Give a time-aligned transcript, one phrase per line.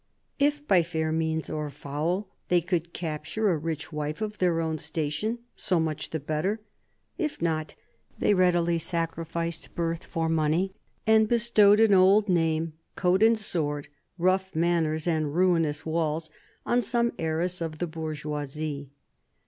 [0.39, 3.93] If, by fair 2 CARDINAL DE RICHELIEU means or foul, they could capture a rich
[3.93, 6.59] wife °f their own station, so much the better;
[7.19, 7.75] if not,
[8.17, 10.73] they readily sacn ficed birth for money,
[11.05, 16.31] and bestowed an old ^^^^'^^ and sword, rough manners and ruinous walls
[16.65, 18.89] on some heiress of the bourgeoisie.